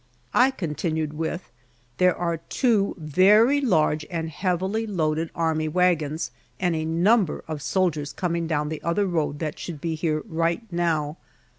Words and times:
I 0.33 0.49
continued 0.49 1.13
with, 1.13 1.51
"There 1.99 2.15
are 2.17 2.37
two 2.37 2.95
very 2.97 3.61
large 3.61 4.03
and 4.09 4.31
heavily 4.31 4.87
loaded 4.87 5.29
army 5.35 5.67
wagons, 5.67 6.31
and 6.59 6.75
a 6.75 6.85
number 6.85 7.43
of 7.47 7.61
soldiers 7.61 8.11
coming 8.11 8.47
down 8.47 8.69
the 8.69 8.81
other 8.81 9.05
road 9.05 9.37
that 9.37 9.59
should 9.59 9.79
be 9.79 9.93
here 9.93 10.23
right 10.27 10.63
now." 10.71 11.17